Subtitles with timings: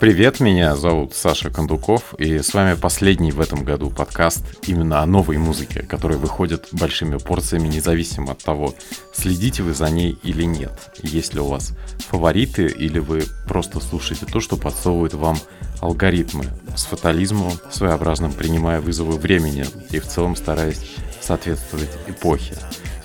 [0.00, 5.06] Привет, меня зовут Саша Кондуков, и с вами последний в этом году подкаст именно о
[5.06, 8.74] новой музыке, которая выходит большими порциями, независимо от того,
[9.14, 10.72] следите вы за ней или нет.
[11.04, 11.76] Есть ли у вас
[12.08, 15.38] фавориты, или вы просто слушаете то, что подсовывают вам
[15.80, 20.80] алгоритмы с фатализмом, своеобразным принимая вызовы времени и в целом стараясь
[21.20, 22.56] соответствовать эпохе.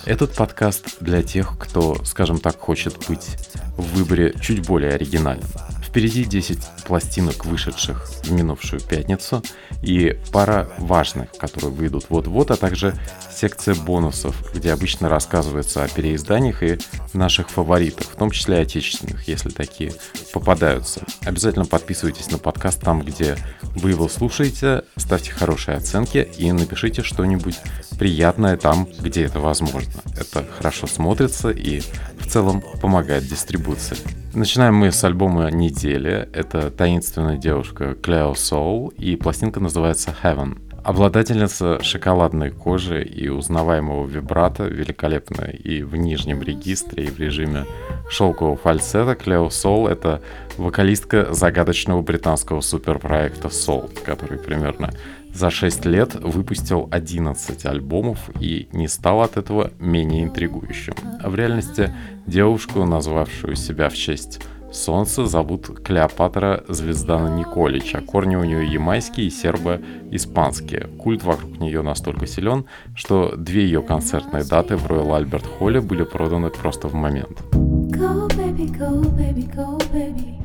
[0.07, 3.35] Этот подкаст для тех, кто, скажем так, хочет быть
[3.75, 5.49] в выборе чуть более оригинальным.
[5.97, 9.41] Впереди 10 пластинок, вышедших в минувшую пятницу,
[9.81, 12.93] и пара важных, которые выйдут вот-вот, а также
[13.35, 16.77] секция бонусов, где обычно рассказывается о переизданиях и
[17.13, 19.91] наших фаворитах, в том числе отечественных, если такие
[20.33, 21.01] попадаются.
[21.25, 27.55] Обязательно подписывайтесь на подкаст там, где вы его слушаете, ставьте хорошие оценки и напишите что-нибудь
[27.97, 30.03] приятное там, где это возможно.
[30.15, 31.81] Это хорошо смотрится и
[32.19, 33.97] в целом помогает дистрибуции.
[34.37, 36.29] Начинаем мы с альбома недели.
[36.31, 40.59] Это таинственная девушка Cleo Soul, и пластинка называется Heaven.
[40.83, 47.65] Обладательница шоколадной кожи и узнаваемого вибрата, великолепная и в нижнем регистре, и в режиме
[48.11, 50.21] шелкового фальцета, Клео Сол— это
[50.55, 54.91] вокалистка загадочного британского суперпроекта Soul, который примерно
[55.37, 60.95] за 6 лет выпустил 11 альбомов и не стал от этого менее интригующим.
[61.21, 61.93] А в реальности
[62.25, 64.39] девушку, назвавшую себя в честь
[64.71, 70.89] Солнца, зовут Клеопатра Звездана Николич, а корни у нее ямайские и сербо-испанские.
[70.97, 72.65] Культ вокруг нее настолько силен,
[72.95, 77.43] что две ее концертные даты в Роyal Альберт Холле были проданы просто в момент.
[77.53, 80.37] Go, baby, go, baby, go, baby.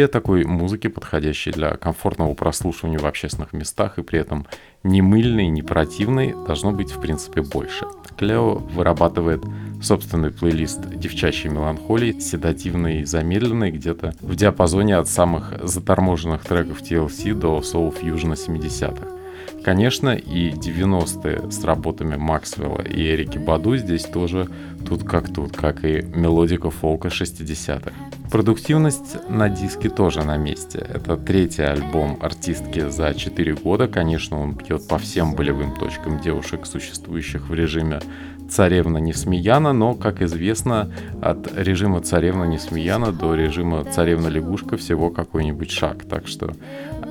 [0.00, 4.46] Мире такой музыки, подходящей для комфортного прослушивания в общественных местах и при этом
[4.82, 7.84] не мыльной, не противной, должно быть в принципе больше.
[8.16, 9.44] Клео вырабатывает
[9.82, 17.34] собственный плейлист девчачьей меланхолии, седативный и замедленный, где-то в диапазоне от самых заторможенных треков TLC
[17.34, 19.19] до соул фьюжна 70-х.
[19.62, 24.48] Конечно, и 90-е с работами Максвелла и Эрики Баду здесь тоже
[24.86, 27.92] тут как тут, как и мелодика фолка 60-х.
[28.30, 30.78] Продуктивность на диске тоже на месте.
[30.78, 33.86] Это третий альбом артистки за 4 года.
[33.86, 38.00] Конечно, он бьет по всем болевым точкам девушек, существующих в режиме
[38.48, 40.92] царевна Несмеяна, но, как известно,
[41.22, 46.04] от режима царевна Несмеяна до режима царевна лягушка всего какой-нибудь шаг.
[46.04, 46.52] Так что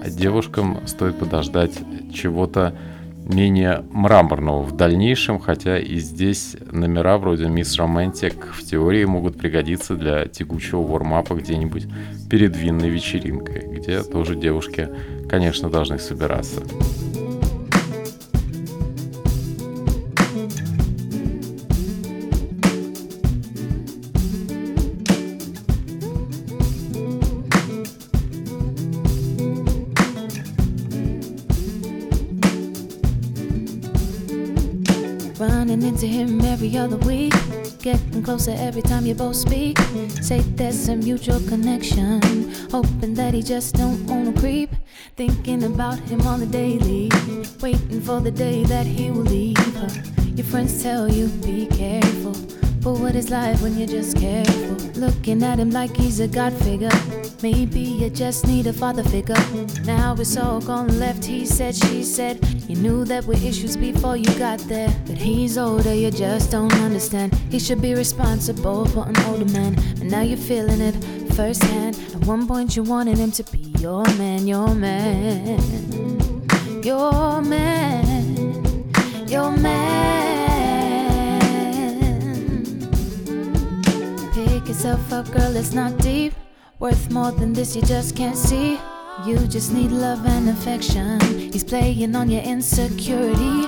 [0.07, 1.73] девушкам стоит подождать
[2.13, 2.75] чего-то
[3.29, 9.95] менее мраморного в дальнейшем, хотя и здесь номера вроде Miss Romantic в теории могут пригодиться
[9.95, 11.87] для тягучего вормапа где-нибудь
[12.29, 14.89] перед винной вечеринкой, где тоже девушки,
[15.29, 16.61] конечно, должны собираться.
[35.59, 37.33] Running into him every other week.
[37.79, 39.77] Getting closer every time you both speak.
[40.21, 42.21] Say there's a mutual connection.
[42.71, 44.69] Hoping that he just don't wanna creep.
[45.17, 47.11] Thinking about him on the daily.
[47.59, 49.89] Waiting for the day that he will leave her.
[50.33, 52.37] Your friends tell you be careful.
[52.79, 54.77] But what is life when you're just careful?
[54.95, 57.18] Looking at him like he's a god figure.
[57.41, 59.37] Maybe you just need a father figure.
[59.85, 61.23] Now it's all gone left.
[61.23, 62.43] He said, she said.
[62.67, 64.93] You knew that were issues before you got there.
[65.07, 67.33] But he's older, you just don't understand.
[67.49, 69.79] He should be responsible for an older man.
[70.01, 70.95] And now you're feeling it
[71.33, 71.97] firsthand.
[72.13, 75.61] At one point, you wanted him to be your man, your man.
[76.83, 78.91] Your man.
[79.29, 80.59] Your man.
[84.33, 86.33] Pick yourself up, girl, it's not deep.
[86.79, 88.79] Worth more than this, you just can't see.
[89.25, 91.19] You just need love and affection.
[91.51, 93.67] He's playing on your insecurity.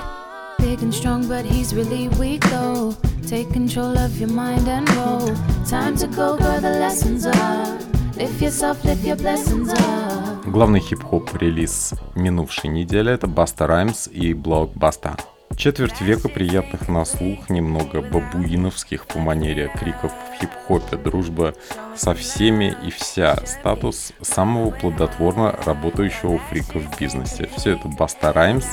[0.62, 2.94] big and strong, but he's really weak though.
[3.26, 5.34] Take control of your mind and roll.
[5.66, 7.78] Time to go, girl, the lessons are.
[8.16, 10.46] Lift yourself, lift your blessings up.
[10.46, 15.16] Главный хип-хоп релиз минувшей недели это Баста Раймс и Блок Баста.
[15.56, 21.54] Четверть века приятных на слух, немного бабуиновских по манере криков в хип-хопе, дружба
[21.96, 27.48] со всеми и вся, статус самого плодотворно работающего фрика в бизнесе.
[27.56, 28.66] Все это Баста Раймс,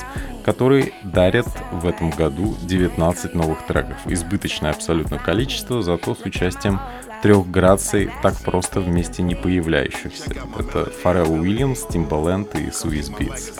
[0.44, 3.96] который дарит в этом году 19 новых треков.
[4.06, 6.80] Избыточное абсолютно количество, зато с участием
[7.22, 10.34] трех граций так просто вместе не появляющихся.
[10.58, 13.52] Это Фаррелл Уильямс, Тимбаленд и Суис Битс.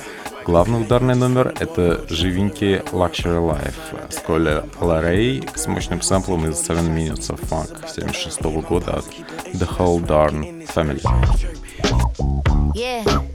[0.45, 6.95] Главный ударный номер— это живенький Luxury Life с Коля Ларей с мощным сэмплом из Seven
[6.95, 9.05] Minutes of Funk 76 года от
[9.53, 11.03] The Whole Darn Family.
[12.75, 13.30] Yeah.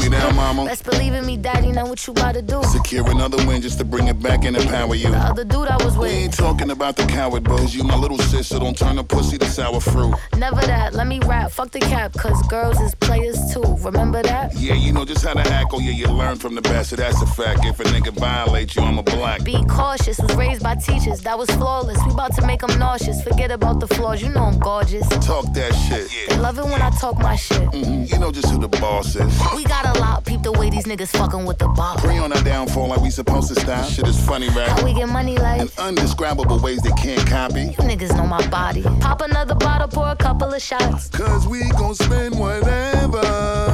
[0.00, 0.64] Me down, mama.
[0.64, 2.62] Best believe in me, daddy, know what you about to do.
[2.64, 5.10] Secure another win just to bring it back and empower you.
[5.10, 6.10] The other dude I was with.
[6.10, 7.74] We ain't talking about the coward bros.
[7.74, 10.14] You my little sister, don't turn a pussy to sour fruit.
[10.36, 13.62] Never that, let me rap, fuck the cap, cause girls is players too.
[13.80, 14.54] Remember that?
[14.56, 16.96] Yeah, you know just how to act, oh yeah, you learn from the best, so
[16.96, 17.64] that's a fact.
[17.64, 19.44] If a nigga violate you, I'm a black.
[19.44, 21.98] Be cautious, was raised by teachers, that was flawless.
[22.06, 25.06] We about to make them nauseous, forget about the flaws, you know I'm gorgeous.
[25.08, 26.10] Talk that shit.
[26.14, 26.34] Yeah.
[26.34, 27.68] They love it when I talk my shit.
[27.70, 28.04] Mm-hmm.
[28.04, 29.40] You know just who the boss is.
[29.54, 31.96] We got a lot, peep the way these niggas fucking with the ball.
[31.96, 33.84] Pre on our downfall like we supposed to style.
[33.84, 34.68] Shit is funny, right?
[34.68, 35.60] How we get money like?
[35.60, 37.62] In undescribable ways they can't copy.
[37.62, 38.82] You niggas know my body.
[39.00, 41.08] Pop another bottle, pour a couple of shots.
[41.08, 43.20] Cause we gon' spend whatever.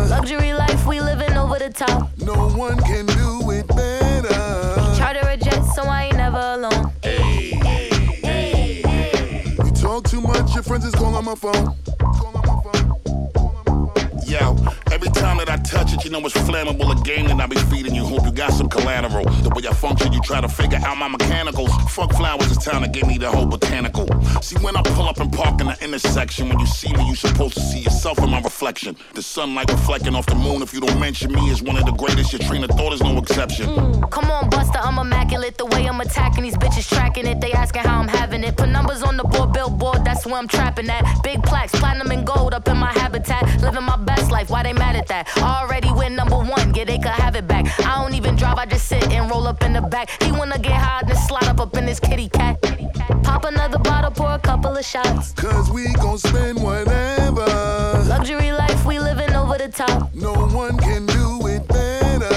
[0.08, 2.10] Luxury life, we living over the top.
[2.18, 4.28] No one can do it better.
[4.96, 6.92] Charter a jet, so I ain't never alone.
[7.02, 7.90] Hey, hey,
[8.22, 9.56] hey, hey.
[9.64, 11.74] You talk too much, your friends is calling my phone.
[11.98, 12.72] Call on my phone.
[14.26, 14.56] Yo,
[14.96, 16.88] every time that I touch it, you know it's flammable.
[16.90, 18.04] A game that I be feeding you.
[18.06, 19.24] Hope you got some collateral.
[19.44, 21.70] The way I function, you try to figure out my mechanicals.
[21.90, 24.06] Fuck flowers, it's time to give me the whole botanical.
[24.40, 27.14] See, when I pull up and park in the intersection, when you see me, you
[27.14, 28.96] supposed to see yourself in my reflection.
[29.12, 31.92] The sunlight reflecting off the moon, if you don't mention me, is one of the
[31.92, 32.32] greatest.
[32.32, 33.66] Your train of thought is no exception.
[33.66, 35.58] Mm, come on, Buster, I'm immaculate.
[35.58, 37.42] The way I'm attacking these bitches, tracking it.
[37.42, 38.56] They asking how I'm having it.
[38.56, 41.04] Put numbers on the board, billboard, that's where I'm trapping at.
[41.22, 43.42] Big plaques, platinum and gold up in my habitat.
[43.60, 45.28] Living my best life, why they mad at that?
[45.38, 47.66] Already win number one, yeah, they could have it back.
[47.80, 50.22] I don't even drive, I just sit and roll up in the back.
[50.22, 52.60] He wanna get high, then slide up up in his kitty cat.
[53.22, 55.32] Pop another bottle, pour a couple of shots.
[55.32, 57.46] Cause we gon' spend whatever.
[58.08, 60.14] Luxury life, we living over the top.
[60.14, 62.28] No one can do it better.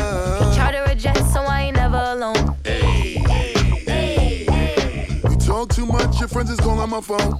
[0.55, 2.55] Charter a jet, so I ain't never alone.
[2.63, 3.53] Hey, hey,
[3.85, 5.21] hey, hey.
[5.29, 7.39] You talk too much, your friends is calling my phone.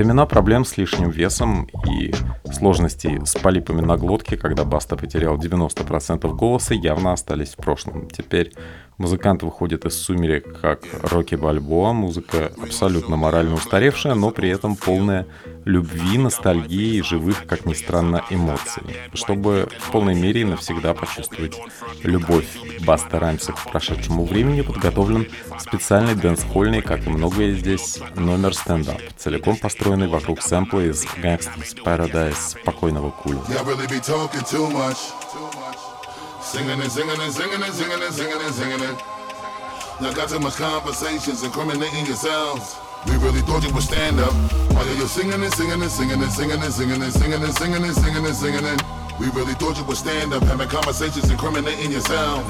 [0.00, 2.14] Времена проблем с лишним весом и
[2.50, 8.08] сложностей с полипами на глотке, когда Баста потерял 90% голоса, явно остались в прошлом.
[8.08, 8.54] Теперь
[9.00, 15.26] Музыкант выходит из сумерек как Рокки Бальбоа, музыка абсолютно морально устаревшая, но при этом полная
[15.64, 18.82] любви, ностальгии и живых, как ни странно, эмоций.
[19.14, 21.58] Чтобы в полной мере и навсегда почувствовать
[22.02, 22.46] любовь
[22.84, 29.56] Баста Раймса к прошедшему времени, подготовлен специальный дэнс-хольный, как и многое здесь, номер стендап, целиком
[29.56, 33.40] построенный вокруг сэмпла из Gangsta's Paradise спокойного куля.
[36.50, 38.98] Singing and singing and singing and singing and singing and singing it.
[40.02, 42.76] Y'all got too much conversations incriminating yourselves.
[43.06, 44.32] We really thought you would stand up.
[44.74, 47.84] While you're singing and singing and singing and singing and singing and singing and singing
[47.84, 48.82] and singing and singing and
[49.20, 52.42] we really thought you would stand up, having conversations incriminating yourself.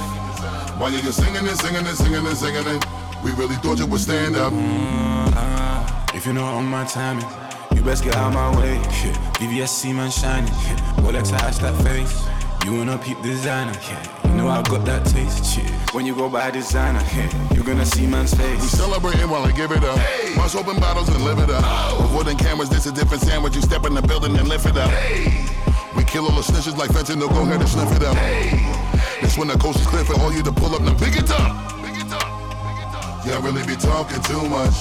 [0.81, 2.83] While you're singing and singing and singing and singing and
[3.23, 4.51] we really thought you would stand up.
[4.55, 7.27] Mm, if you know on my timing,
[7.75, 8.77] you best get out my way.
[8.77, 9.13] Yeah.
[9.37, 10.95] VVSC man shining, yeah.
[11.05, 12.40] Rolex I that face.
[12.65, 14.29] You wanna peep designer, yeah.
[14.29, 15.65] You know I got that taste, yeah.
[15.93, 17.55] When you go buy designer, yeah.
[17.55, 18.61] You're gonna see man's face.
[18.61, 19.99] We celebrating while I give it up.
[19.99, 20.37] Hey.
[20.37, 21.65] Must open bottles and live it up.
[21.65, 22.03] Oh.
[22.03, 23.57] With wooden cameras, this a different sandwich.
[23.57, 24.91] You step in the building and lift it up.
[24.91, 25.47] Hey.
[25.97, 28.17] We kill all the snitches like fentanyl, go ahead and sniff it up.
[28.17, 28.61] Hey.
[29.21, 31.31] That's when the coast is clear for all you to pull up, now pick it
[31.31, 31.57] up.
[31.83, 33.27] Pick it up.
[33.27, 34.77] Y'all really be talking too much.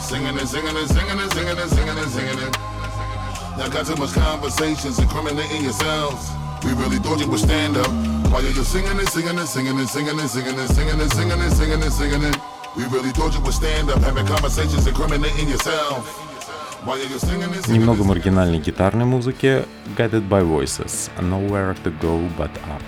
[0.00, 2.56] Singing and singing and singing and singing and singing and singing it.
[3.58, 6.30] Y'all got too much conversations incriminating yourselves.
[6.64, 7.90] We really thought you would stand up.
[8.30, 11.40] While you're singing and singing and singing and singing and singing and singing and singing
[11.40, 12.36] and singing and singing and
[12.76, 16.06] we really thought you would stand up, having conversations incriminating yourself.
[17.68, 19.66] Немного маргинальной гитарной музыки
[19.98, 22.82] Guided by Voices Nowhere to Go But Up.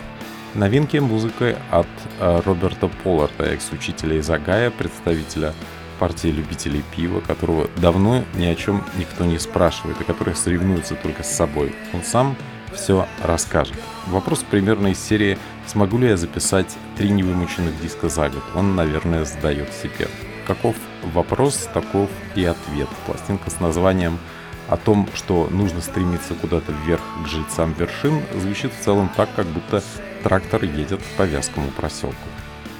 [0.54, 1.86] Новинки музыкой от
[2.18, 5.52] Роберта Полларда, экс-учителя из Агая, представителя
[6.02, 11.22] партии любителей пива, которого давно ни о чем никто не спрашивает и который соревнуется только
[11.22, 11.72] с собой.
[11.92, 12.34] Он сам
[12.74, 13.76] все расскажет.
[14.08, 19.24] Вопрос примерно из серии «Смогу ли я записать три невымученных диска за год?» Он, наверное,
[19.24, 20.08] задает себе.
[20.44, 22.88] Каков вопрос, таков и ответ.
[23.06, 24.18] Пластинка с названием
[24.68, 29.46] о том, что нужно стремиться куда-то вверх к жильцам вершин, звучит в целом так, как
[29.46, 29.84] будто
[30.24, 32.16] трактор едет по вязкому проселку.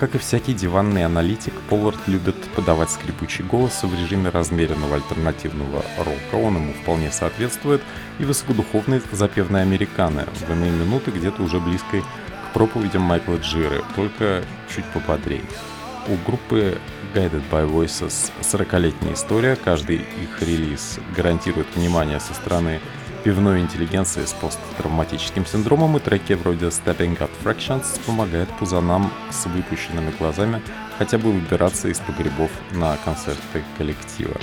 [0.03, 6.45] Как и всякий диванный аналитик, Поллард любит подавать скрипучий голос в режиме размеренного альтернативного рока.
[6.45, 7.81] Он ему вполне соответствует.
[8.19, 14.43] И высокодуховный запевный американы в иные минуты где-то уже близкой к проповедям Майкла Джиры, только
[14.75, 15.45] чуть поподрее.
[16.09, 16.79] У группы
[17.15, 19.55] Guided by Voices 40-летняя история.
[19.55, 22.81] Каждый их релиз гарантирует внимание со стороны
[23.23, 30.11] пивной интеллигенции с посттравматическим синдромом и треки вроде Stepping Up Fractions помогают пузанам с выпущенными
[30.19, 30.63] глазами
[30.99, 34.37] хотя бы выбираться из погребов на концерты коллектива.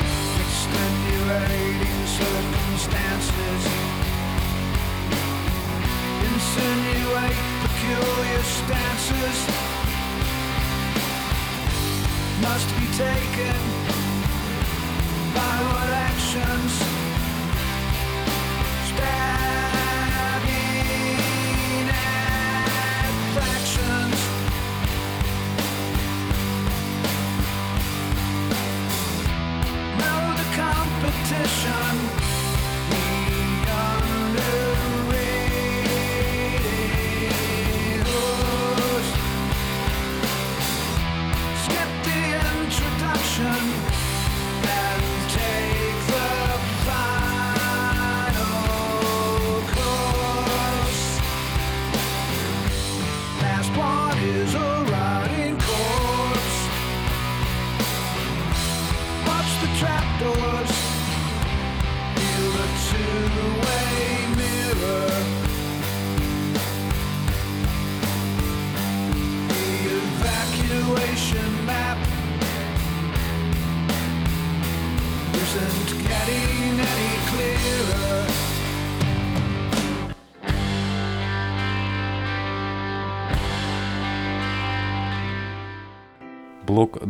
[12.42, 13.69] must be taken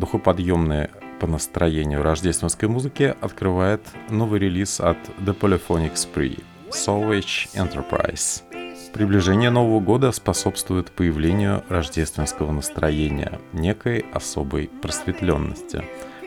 [0.10, 0.90] Блок духоподъемный
[1.20, 8.42] по настроению рождественской музыки открывает новый релиз от The Polyphonic Spree Salvage Enterprise.
[8.92, 15.84] Приближение Нового года способствует появлению рождественского настроения, некой особой просветленности.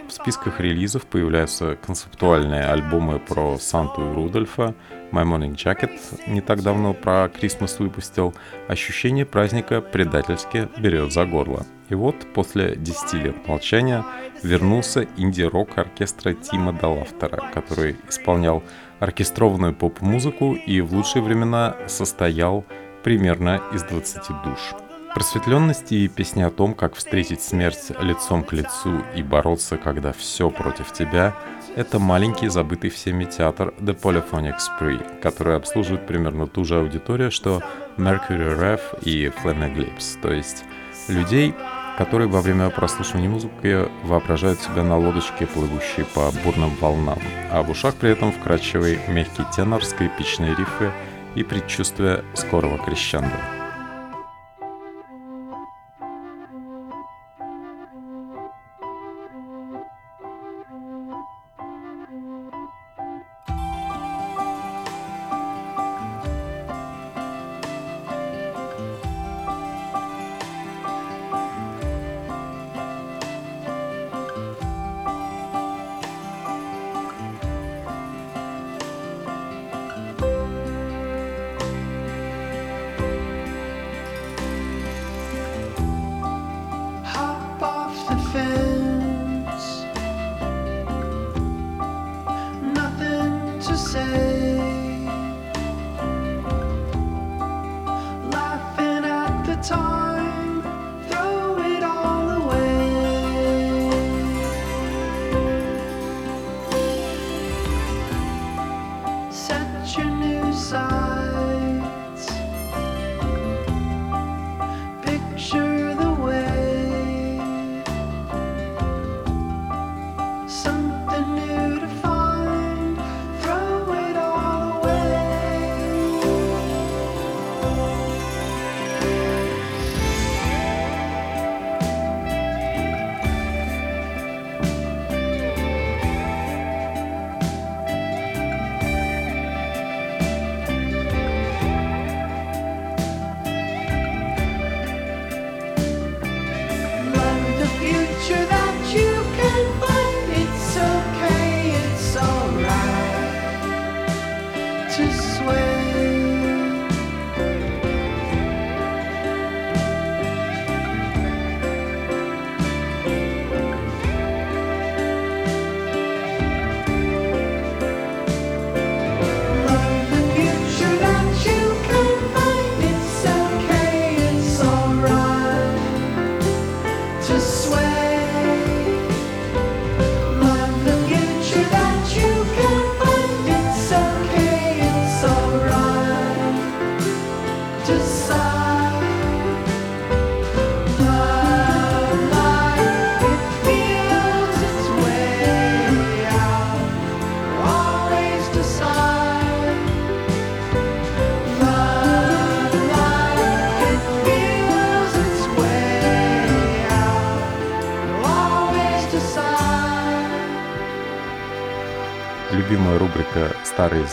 [0.06, 4.74] В списках релизов появляются концептуальные альбомы про Санту и Рудольфа,
[5.10, 5.98] My Morning Jacket
[6.28, 8.32] не так давно про Крисмас выпустил,
[8.68, 11.66] ощущение праздника предательски берет за горло.
[11.92, 14.02] И вот после 10 лет молчания
[14.42, 18.62] вернулся инди-рок оркестра Тима Далафтера, который исполнял
[18.98, 22.64] оркестрованную поп-музыку и в лучшие времена состоял
[23.04, 24.72] примерно из 20 душ.
[25.14, 30.48] Просветленности и песни о том, как встретить смерть лицом к лицу и бороться, когда все
[30.48, 31.36] против тебя,
[31.76, 37.60] это маленький забытый всеми театр The Polyphonic Spree, который обслуживает примерно ту же аудиторию, что
[37.98, 40.64] Mercury Rev и Flaming Lips, то есть
[41.08, 41.54] людей,
[41.98, 47.18] которые во время прослушивания музыки воображают себя на лодочке, плывущей по бурным волнам,
[47.50, 50.90] а в ушах при этом вкрадчивый мягкий тенор, скрипичные рифы
[51.34, 53.61] и предчувствие скорого крещенда.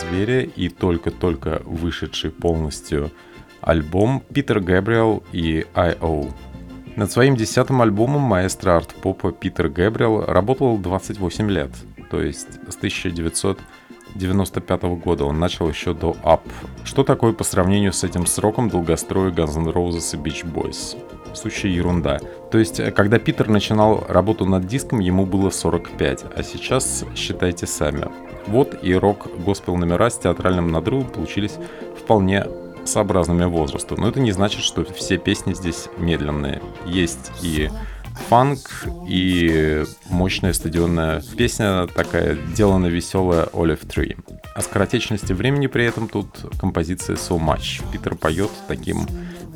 [0.00, 3.10] звери» и только-только вышедший полностью
[3.60, 6.28] альбом Питер Гэбриэл и I.O.
[6.96, 11.70] Над своим десятым альбомом маэстро арт-попа Питер Гэбриэл работал 28 лет,
[12.10, 16.40] то есть с 1995 года он начал еще до Up.
[16.84, 20.96] Что такое по сравнению с этим сроком долгостроя Guns N' Roses и Beach Boys?
[21.34, 22.18] Сущая ерунда.
[22.50, 28.06] То есть, когда Питер начинал работу над диском, ему было 45, а сейчас считайте сами.
[28.46, 31.56] Вот и рок-госпел номера с театральным надрывом получились
[31.98, 32.46] вполне
[32.84, 33.96] сообразными возрасту.
[33.96, 36.60] Но это не значит, что все песни здесь медленные.
[36.86, 37.70] Есть и
[38.28, 38.58] фанк,
[39.06, 44.16] и мощная стадионная песня такая, делана веселая Olive Tree.
[44.54, 46.28] О скоротечности времени при этом тут
[46.58, 47.82] композиция So Much.
[47.92, 49.06] Питер поет таким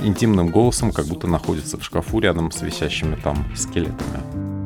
[0.00, 4.63] интимным голосом, как будто находится в шкафу рядом с висящими там скелетами.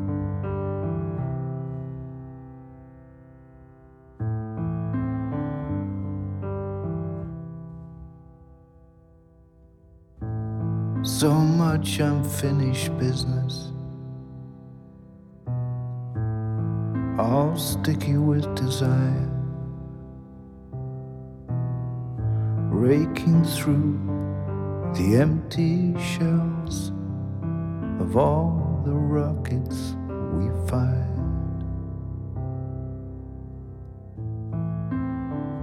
[11.01, 13.71] So much unfinished business,
[17.17, 19.29] all sticky with desire,
[22.69, 23.97] raking through
[24.95, 26.91] the empty shells
[28.01, 29.95] of all the rockets
[30.33, 31.05] we fired.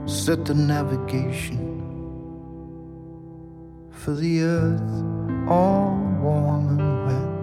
[0.09, 1.75] Set the navigation
[3.91, 5.16] for the earth
[5.49, 7.43] all warm and wet.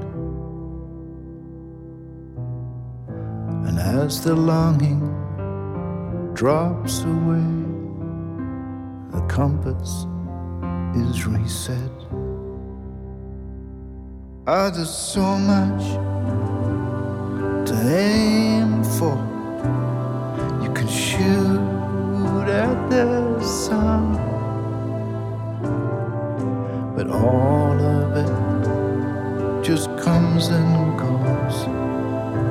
[3.67, 5.01] And as the longing
[6.33, 7.49] drops away,
[9.11, 10.05] the compass
[10.95, 11.91] is reset.
[14.45, 15.83] Ah, there's so much
[17.67, 19.15] to aim for.
[20.61, 24.15] You can shoot at the sun,
[27.03, 31.65] but all of it just comes and goes.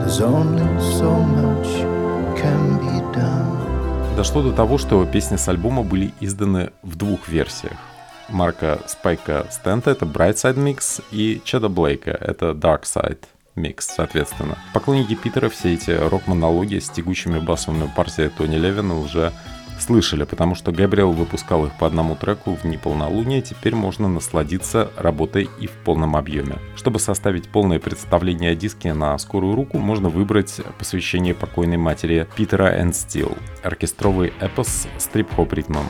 [0.00, 0.66] There's only
[0.98, 1.68] so much
[2.36, 4.16] can be done.
[4.16, 7.76] Дошло до того, что песни с альбома были изданы в двух версиях.
[8.28, 13.24] Марка Спайка Стента— это Bright Side Mix, и Чеда Блейка— это Dark Side
[13.56, 14.56] Mix, соответственно.
[14.74, 19.32] Поклонники Питера все эти рок-монологи с тягучими басовыми партиями Тони Левина уже
[19.78, 25.48] слышали, потому что Габриэл выпускал их по одному треку в неполнолуние, теперь можно насладиться работой
[25.60, 26.56] и в полном объеме.
[26.76, 32.74] Чтобы составить полное представление о диске на скорую руку, можно выбрать посвящение покойной матери Питера
[32.80, 35.86] Энд Стил, оркестровый эпос с трип-хоп ритмом.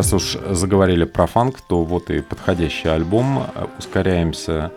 [0.00, 3.44] Раз уж заговорили про фанк, то вот и подходящий альбом.
[3.78, 4.72] Ускоряемся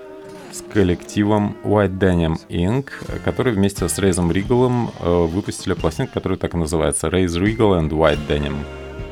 [0.51, 2.89] с коллективом White Denim Inc.,
[3.23, 8.27] который вместе с Рейзом Ригалом выпустили пластинку, которая так и называется Raise Regal and White
[8.27, 8.65] Denim.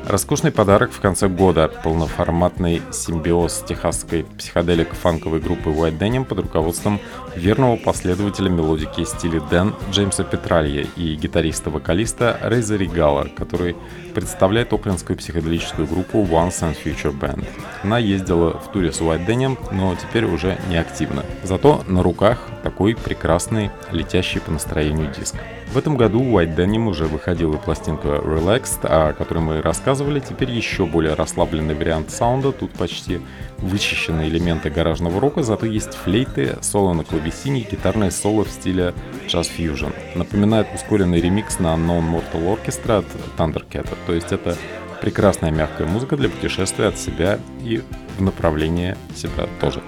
[0.08, 7.00] Роскошный подарок в конце года– полноформатный симбиоз техасской психоделик-фанковой группы White Denim под руководством
[7.36, 13.76] верного последователя мелодики стиля Дэн Джеймса Петралья и гитариста-вокалиста Рейза Ригала, который
[14.12, 17.46] представляет оклендскую психоделическую группу Once and Future Band.
[17.84, 21.24] Она ездила в туре с White Denim, но теперь уже не активно.
[21.44, 25.36] Зато на руках такой прекрасный, летящий по настроению диск.
[25.72, 30.20] В этом году White Denim уже выходила пластинка Relaxed, о которой мы рассказывали.
[30.20, 32.52] Теперь еще более расслабленный вариант саунда.
[32.52, 33.22] Тут почти
[33.56, 38.92] вычищены элементы гаражного рока, зато есть флейты, соло на клавесине и гитарное соло в стиле
[39.28, 39.94] Jazz Fusion.
[40.14, 43.06] Напоминает ускоренный ремикс на Unknown Mortal Orchestra от
[43.38, 43.88] Thundercat.
[44.06, 44.58] То есть это
[45.00, 47.82] прекрасная мягкая музыка для путешествия от себя и
[48.18, 49.80] в направлении себя тоже.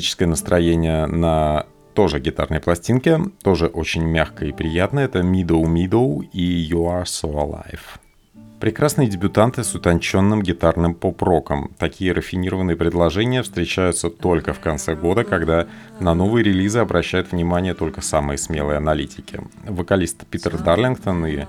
[0.00, 5.04] Букалическое настроение на тоже гитарной пластинке, тоже очень мягкое и приятное.
[5.04, 7.80] Это Middle Middle и You Are So Alive.
[8.60, 11.70] Прекрасные дебютанты с утонченным гитарным поп-роком.
[11.78, 15.66] Такие рафинированные предложения встречаются только в конце года, когда
[15.98, 19.40] на новые релизы обращают внимание только самые смелые аналитики.
[19.66, 21.44] Вокалист Питер Дарлингтон и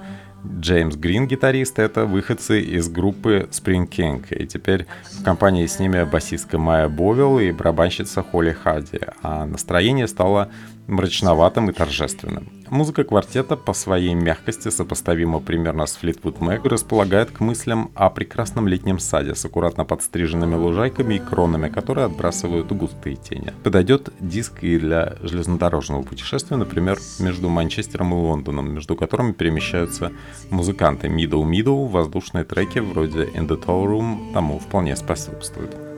[0.45, 4.25] Джеймс Грин, гитарист, это выходцы из группы Spring King.
[4.34, 8.99] И теперь в компании с ними басистка Майя Бовил и барабанщица Холли Харди.
[9.21, 10.49] А настроение стало
[10.88, 12.50] мрачноватым и торжественным.
[12.70, 18.67] Музыка квартета по своей мягкости сопоставима примерно с Fleetwood Mac, располагает к мыслям о прекрасном
[18.67, 23.54] летнем саде с аккуратно подстриженными лужайками и кронами, которые отбрасывают густые тени.
[23.63, 30.13] Подойдет диск и для железнодорожного путешествия, например, между Манчестером и Лондоном, между которыми перемещаются
[30.50, 35.90] музыканты Middle Middle, воздушные треки вроде In the Toll Room тому вполне способствуют.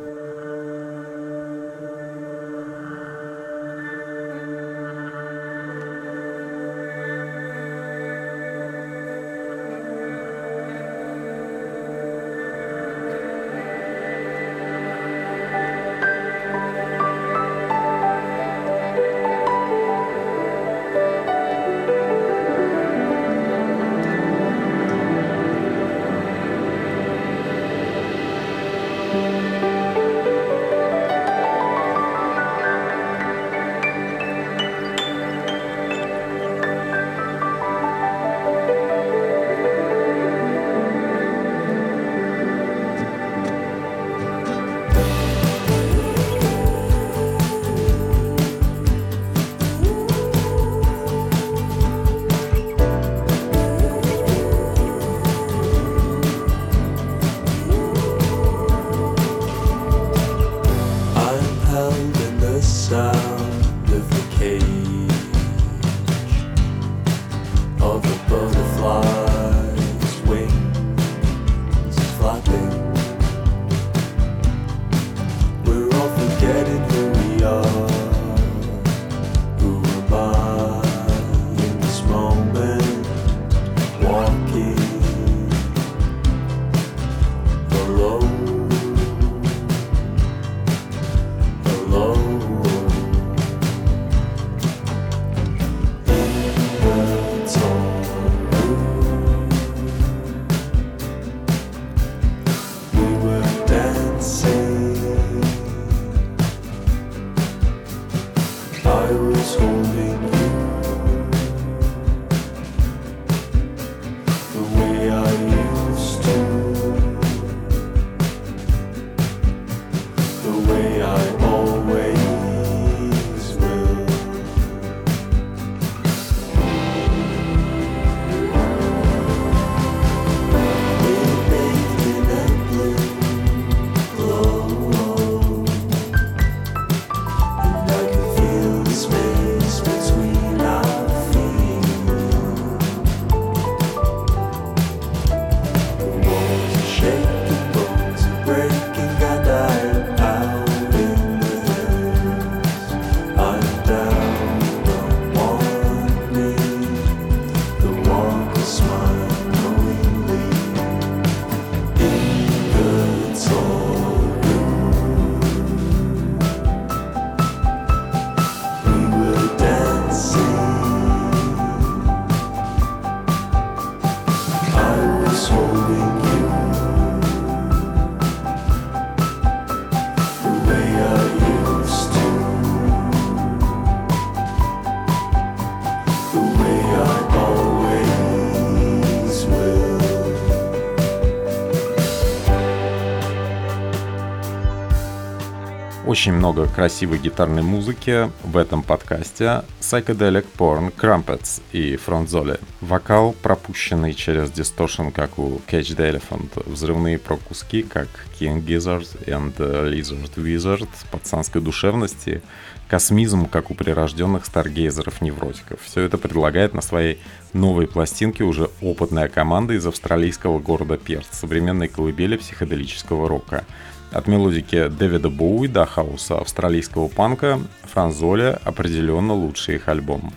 [196.05, 199.63] Очень много красивой гитарной музыки в этом подкасте.
[199.79, 202.59] Psychedelic Porn, Crumpets и Фронзоли.
[202.81, 206.69] Вокал, пропущенный через дисторшн, как у Catch the Elephant.
[206.69, 208.07] Взрывные прокуски, как
[208.39, 212.41] King Gizzard and Lizard Wizard, пацанской душевности,
[212.89, 215.79] космизм, как у прирожденных старгейзеров-невротиков.
[215.81, 217.19] Все это предлагает на своей
[217.53, 223.65] новой пластинке уже опытная команда из австралийского города Перт, современной колыбели психоделического рока.
[224.13, 230.31] От мелодики Дэвида Боуи до хаоса австралийского панка Франзоля определенно лучший их альбом.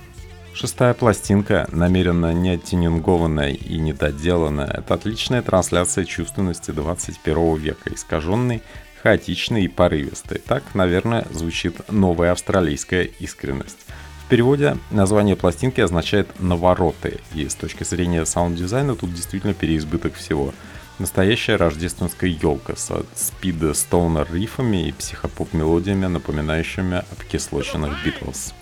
[0.55, 8.62] Шестая пластинка, намеренно не оттюнингованная и недоделанная, это отличная трансляция чувственности 21 века, искаженной,
[9.03, 10.39] хаотичной и порывистой.
[10.39, 13.85] Так, наверное, звучит новая австралийская искренность.
[14.25, 20.55] В переводе название пластинки означает «навороты», и с точки зрения саунд-дизайна тут действительно переизбыток всего–
[20.99, 28.55] Настоящая рождественская елка с спид-стоунер рифами и психопоп-мелодиями, напоминающими об кислоченных Битлз.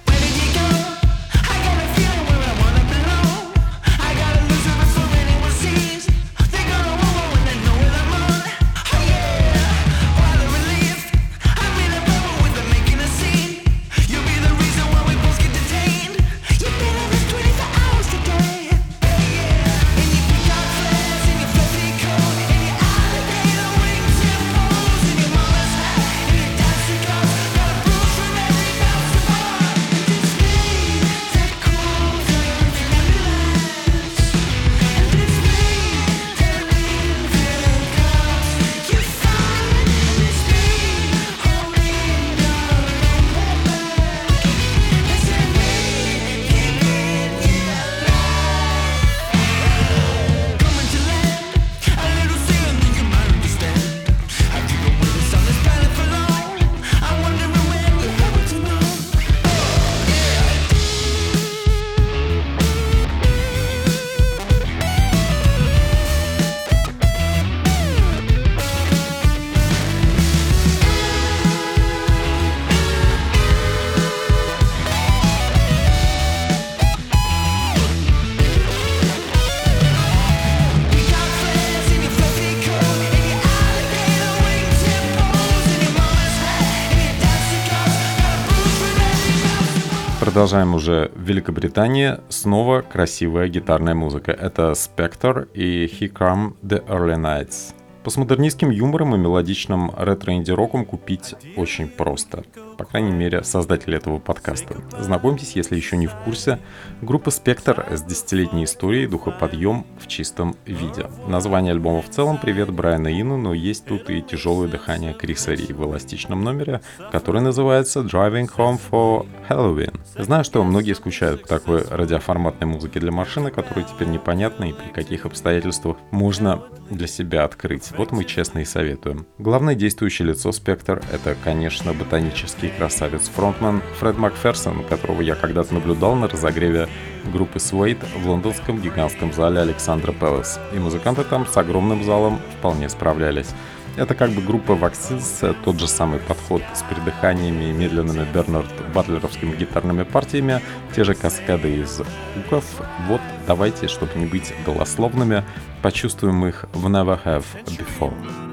[90.45, 92.19] Продолжаем уже в Великобритании.
[92.29, 94.31] Снова красивая гитарная музыка.
[94.31, 97.73] Это Spectre и He Come The Early Nights.
[98.03, 102.45] Постмодернистским юмором и мелодичным ретро-инди-роком купить очень просто.
[102.77, 104.77] По крайней мере, создатели этого подкаста.
[104.99, 106.59] Знакомьтесь, если еще не в курсе,
[107.03, 111.07] группа «Спектр» с десятилетней историей «Духоподъем» в чистом виде.
[111.29, 115.73] Название альбома в целом «Привет Брайана Ину», но есть тут и тяжелое дыхание Криса Ри
[115.73, 116.81] в эластичном номере,
[117.13, 119.95] который называется «Driving Home for Halloween».
[120.19, 124.89] Знаю, что многие скучают по такой радиоформатной музыке для машины, которая теперь непонятна и при
[124.89, 127.91] каких обстоятельствах можно для себя открыть.
[127.97, 129.27] Вот мы честно и советуем.
[129.39, 136.29] Главное действующее лицо Спектр— это, конечно, ботанический красавец-фронтмен Фред Макферсон, которого я когда-то наблюдал на
[136.29, 136.89] разогреве
[137.33, 140.61] группы Suede в лондонском гигантском зале Александра Пэлас.
[140.73, 143.49] И музыканты там с огромным залом вполне справлялись.
[143.97, 149.55] Это как бы группа Vaxis, тот же самый подход с придыханиями и медленными Бернард Батлеровскими
[149.55, 150.61] гитарными партиями,
[150.97, 152.01] те же каскады из
[152.35, 152.65] хуков.
[153.09, 155.45] Вот давайте, чтобы не быть голословными,
[155.81, 158.44] почувствуем их в Never Have Before.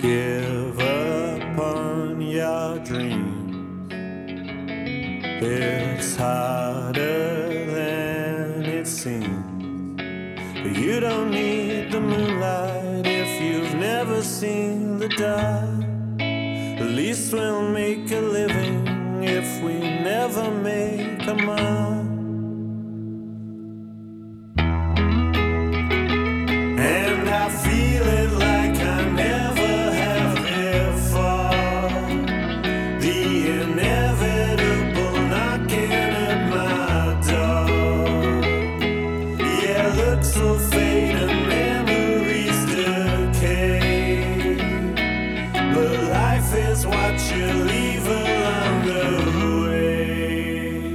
[0.00, 3.92] Give up on your dreams.
[5.42, 9.98] It's harder than it seems.
[10.62, 15.84] But you don't need the moonlight if you've never seen the dark.
[16.80, 18.20] At least we'll make a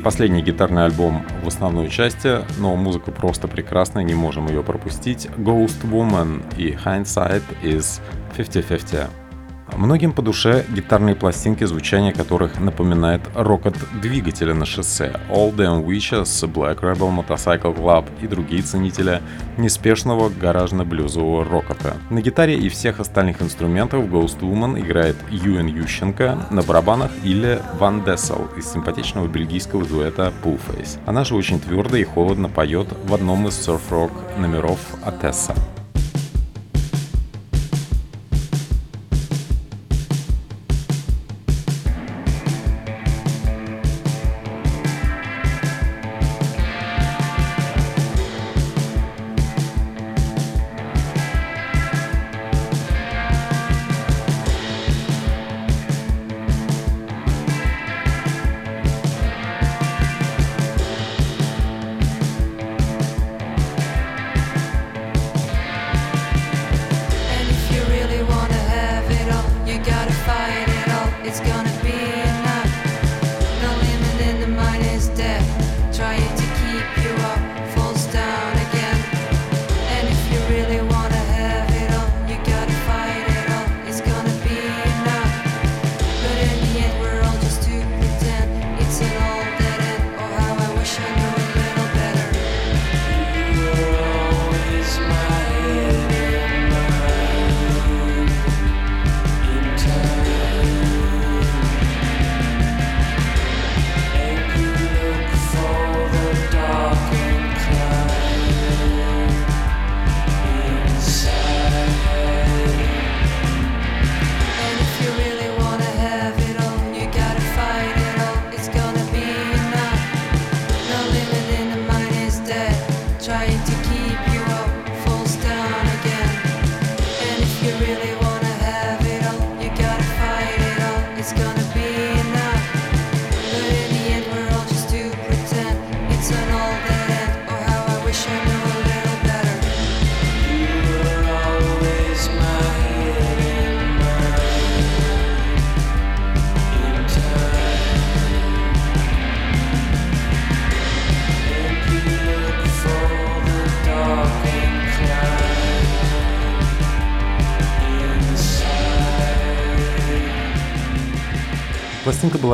[0.05, 5.25] Последний гитарный альбом в основной части, но музыка просто прекрасная, не можем ее пропустить.
[5.35, 7.99] Ghost Woman и Hindsight is
[8.37, 9.24] 50-50.
[9.77, 16.25] Многим по душе гитарные пластинки, звучание которых напоминает рокот двигателя на шоссе, All Damn Witches,
[16.51, 19.21] Black Rebel Motorcycle Club и другие ценители
[19.57, 21.97] неспешного гаражно-блюзового рокота.
[22.09, 28.03] На гитаре и всех остальных инструментах Ghost Woman играет Юэн Ющенко, на барабанах или Ван
[28.03, 30.99] Дессел из симпатичного бельгийского дуэта Poolface.
[31.05, 35.53] Она же очень твердо и холодно поет в одном из surf-рок номеров Атесса.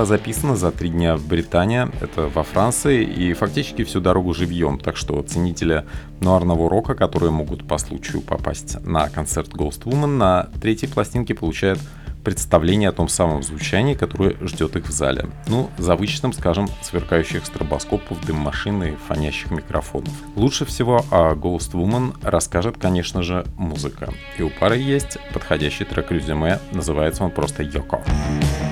[0.02, 4.80] Была записана за три дня в Британии, это во Франции, и фактически всю дорогу живьем,
[4.80, 5.86] так что ценители
[6.22, 11.80] нуарного рока, которые могут по случаю попасть на концерт Ghost Woman, на третьей пластинке получают
[12.24, 15.28] представление о том самом звучании, которое ждет их в зале.
[15.46, 20.14] Ну, за вычетом, скажем, сверкающих стробоскопов, дым-машин и фонящих микрофонов.
[20.36, 24.12] Лучше всего о Ghost Woman расскажет, конечно же, музыка.
[24.40, 28.02] И у пары есть подходящий трек резюме, называется он просто «Йоко».
[28.02, 28.71] took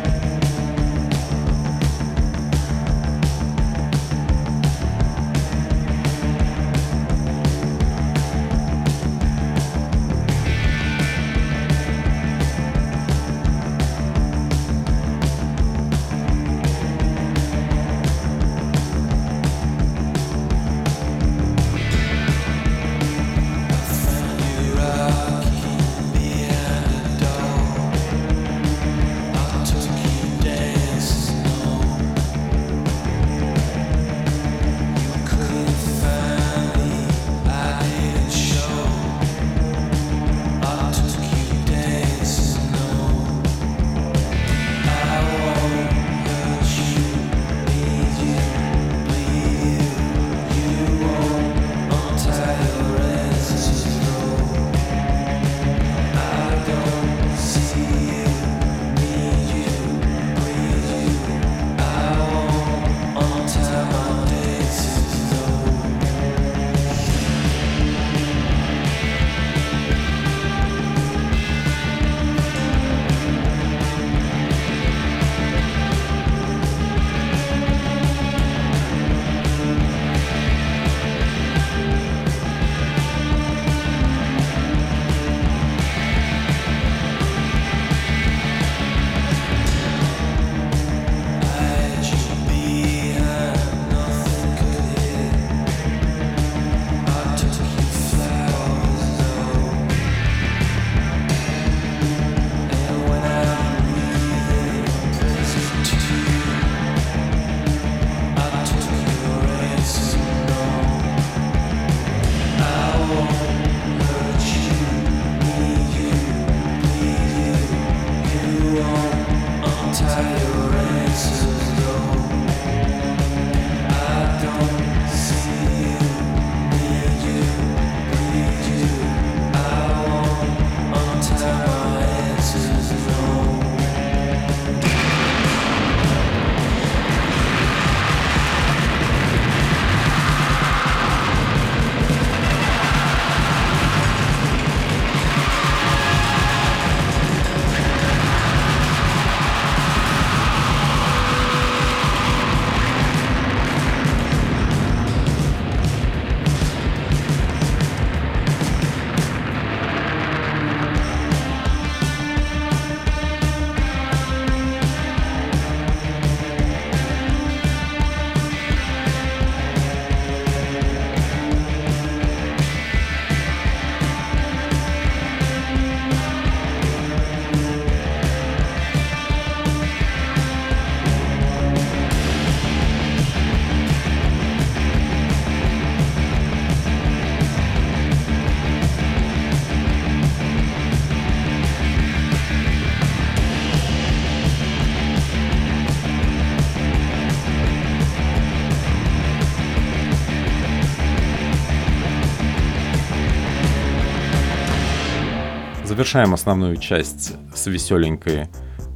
[206.00, 208.48] Завершаем основную часть с веселенькой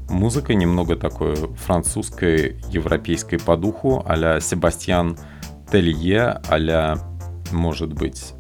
[0.08, 5.18] музыкой, немного такой французской, европейской по духу, а-ля Себастьян
[5.70, 6.97] Телье, а
[7.51, 8.34] может быть,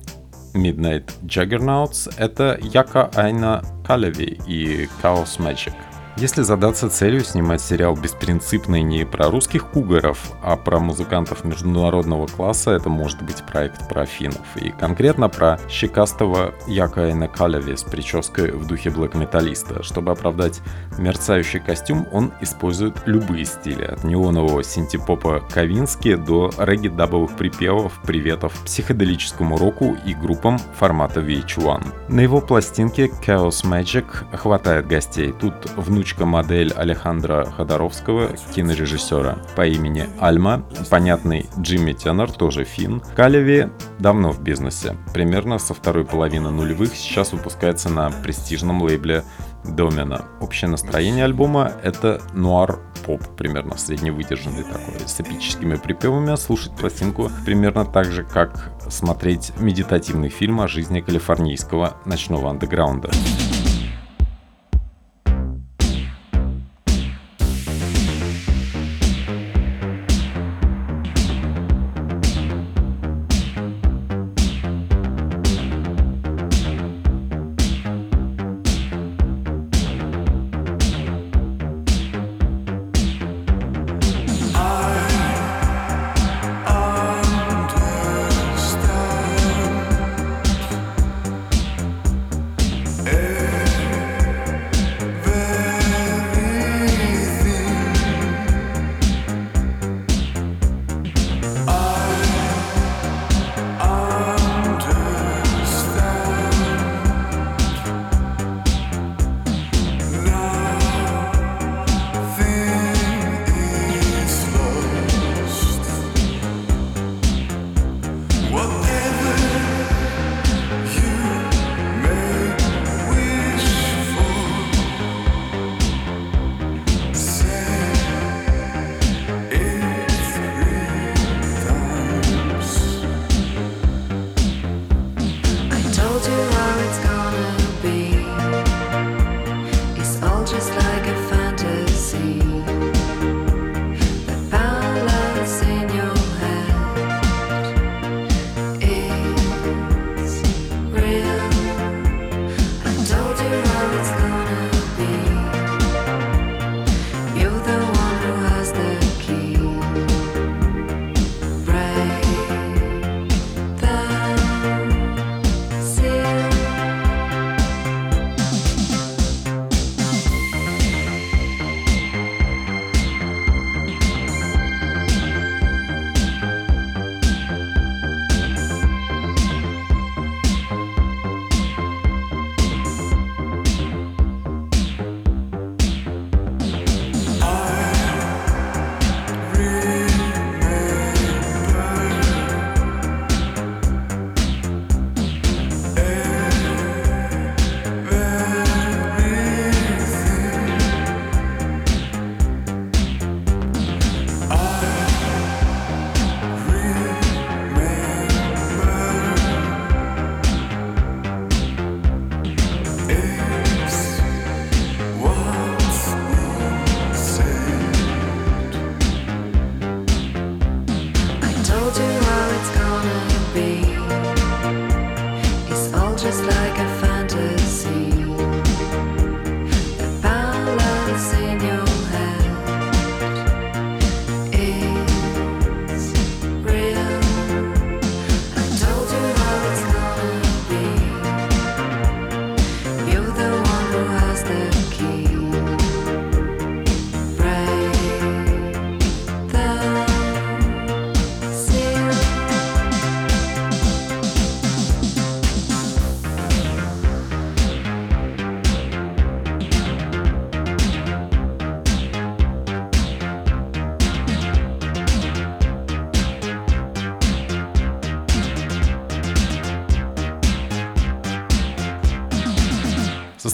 [0.53, 2.09] Midnight Juggernauts.
[2.17, 5.73] Это Яка Айна Калеви и Chaos Magic.
[6.15, 12.69] Если задаться целью снимать сериал беспринципный не про русских кугаров, а про музыкантов международного класса,
[12.71, 14.45] это может быть проект про финнов.
[14.55, 19.81] И конкретно про щекастого Якаина Калеви с прической в духе блэк-металлиста.
[19.81, 20.61] Чтобы оправдать
[20.99, 23.83] мерцающий костюм, он использует любые стили.
[23.83, 31.87] От неонового синтепопа Ковински до регги-дабовых припевов, приветов психоделическому року и группам формата VH1.
[32.09, 35.33] На его пластинке Chaos Magic хватает гостей.
[35.33, 43.01] Тут внутри внучка-модель Алехандра Ходоровского, кинорежиссера по имени Альма, понятный Джимми Теннер, тоже фин.
[43.15, 49.23] Калеви давно в бизнесе, примерно со второй половины нулевых, сейчас выпускается на престижном лейбле
[49.63, 50.25] Домина.
[50.41, 56.35] Общее настроение альбома— это нуар-поп, примерно средневыдержанный такой, с эпическими припевами.
[56.35, 63.09] Слушать пластинку примерно так же, как смотреть медитативный фильм о жизни калифорнийского ночного андеграунда.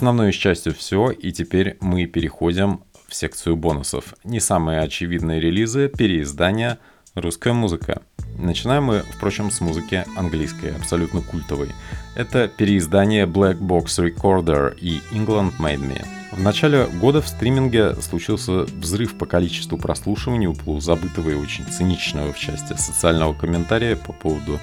[0.09, 4.15] Основной частью все, и теперь мы переходим в секцию бонусов.
[4.23, 6.79] Не самые очевидные релизы, переиздания,
[7.13, 8.01] русская музыка.
[8.35, 11.69] Начинаем мы, впрочем, с музыки английской, абсолютно культовой.
[12.15, 16.03] Это переиздание Black Box Recorder и England Made Me.
[16.31, 22.33] В начале года в стриминге случился взрыв по количеству прослушиваний у полузабытого и очень циничного
[22.33, 24.59] в части социального комментария по поводу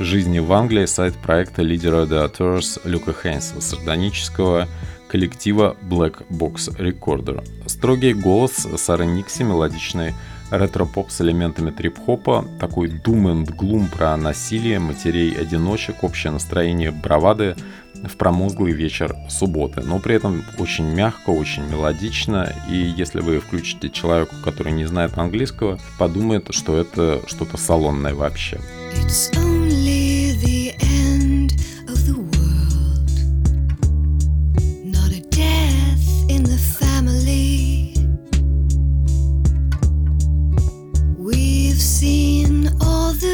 [0.00, 4.66] жизни в Англии сайт проекта лидера The Authors Люка Хейнса, сардонического
[5.08, 7.46] коллектива Black Box Recorder.
[7.66, 10.14] Строгий голос Сары Никси, мелодичный
[10.50, 17.54] ретро-поп с элементами трип-хопа, такой doom and gloom про насилие, матерей-одиночек, общее настроение бравады
[18.02, 23.90] в промозглый вечер субботы, но при этом очень мягко, очень мелодично, и если вы включите
[23.90, 28.58] человеку, который не знает английского, подумает, что это что-то салонное вообще.
[28.94, 29.59] It's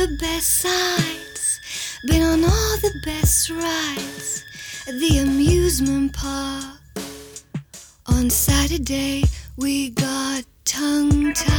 [0.06, 1.60] the best sides,
[2.06, 4.44] been on all the best rides
[4.86, 6.78] at the amusement park.
[8.06, 9.24] On Saturday,
[9.56, 11.56] we got tongue tied.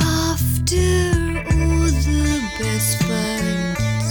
[0.00, 4.10] after all the best fights.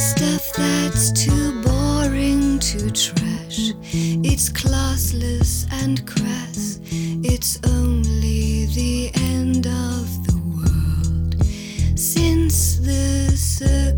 [0.00, 3.72] Stuff that's too boring to trash.
[3.92, 6.80] It's classless and crass.
[7.26, 8.03] It's only
[8.74, 11.36] the end of the world.
[11.96, 13.93] Since the circus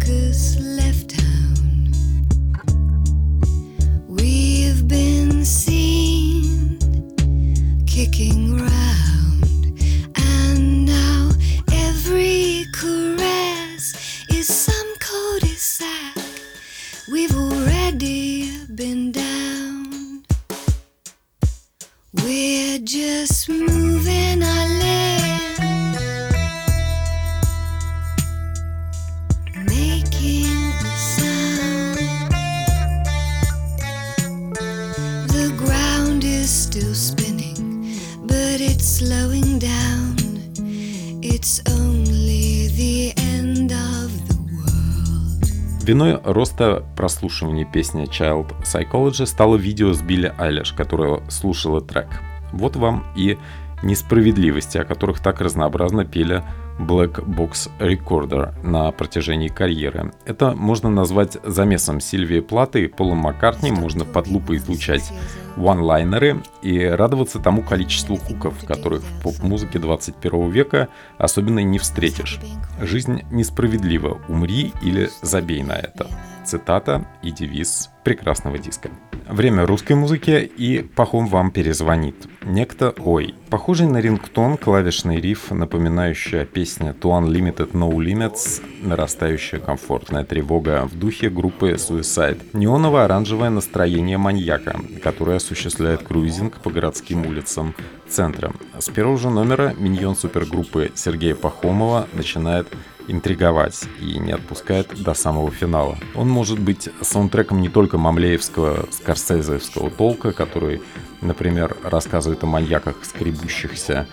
[46.27, 52.09] роста прослушивания песни Child Psychology стало видео с Билли Айлиш, которая слушала трек.
[52.53, 53.39] Вот вам и
[53.83, 56.43] несправедливости, о которых так разнообразно пели
[56.79, 60.13] Black Box Recorder на протяжении карьеры.
[60.25, 65.13] Это можно назвать замесом Сильвии Платы и Пола Маккартни, можно под лупой излучать
[65.57, 72.39] one-лайнеры и радоваться тому количеству хуков, которых в поп-музыке 21 века особенно не встретишь.
[72.81, 76.07] Жизнь несправедлива, умри или забей на это.
[76.47, 78.91] Цитата и девиз прекрасного диска.
[79.29, 82.29] Время русской музыки и Пахом вам перезвонит.
[82.45, 83.35] Некто Ой.
[83.51, 90.87] Похожий на рингтон клавишный риф, напоминающий о песне To Unlimited No Limits, нарастающая комфортная тревога
[90.87, 92.41] в духе группы Suicide.
[92.53, 97.75] Неоново-оранжевое настроение маньяка, который осуществляет круизинг по городским улицам
[98.09, 98.53] центра.
[98.79, 102.69] С первого же номера миньон супергруппы Сергея Пахомова начинает
[103.09, 105.99] интриговать и не отпускает до самого финала.
[106.15, 110.83] Он может быть саундтреком не только мамлеевского, скорсезеевского толка, который,
[111.21, 114.07] например, рассказывает о маньяках, скребущихся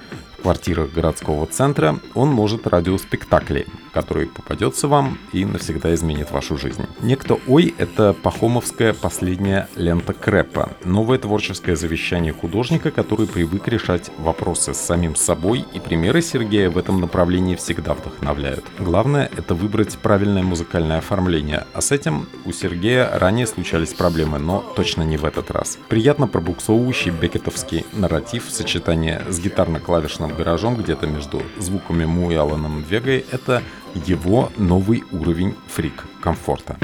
[0.44, 6.86] квартирах городского центра, он может радиоспектакли, который попадется вам и навсегда изменит вашу жизнь.
[7.02, 14.74] Некто Ой— это пахомовская последняя лента Крэпа, новое творческое завещание художника, который привык решать вопросы
[14.74, 18.66] с самим собой, и примеры Сергея в этом направлении всегда вдохновляют.
[18.80, 24.60] Главное— это выбрать правильное музыкальное оформление, а с этим у Сергея ранее случались проблемы, но
[24.76, 25.78] точно не в этот раз.
[25.88, 32.84] Приятно пробуксовывающий бекетовский нарратив в сочетании с гитарно-клавишным гаражом где-то между звуками Му и Аланом
[32.84, 33.62] Вегой— это
[34.06, 36.78] его новый уровень фрик-комфорта.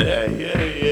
[0.00, 0.91] Yeah, yeah, yeah.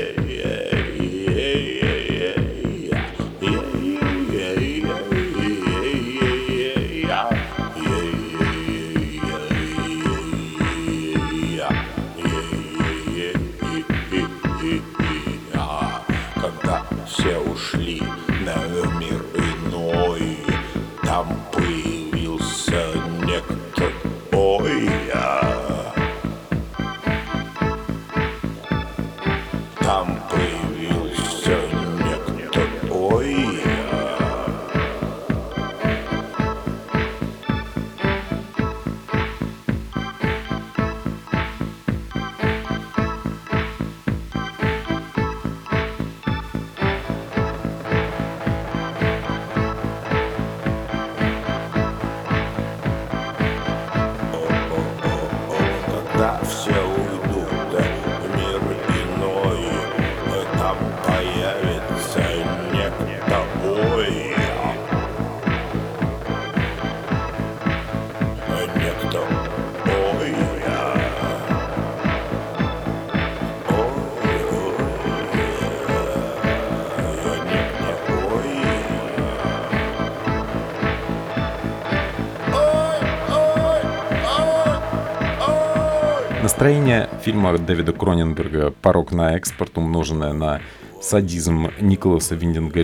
[87.31, 90.61] Фильма Дэвида Кроненберга «Порог на экспорт», умноженное на
[91.01, 92.81] садизм Николаса Виндинга